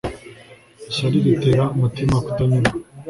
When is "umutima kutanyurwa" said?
1.75-2.71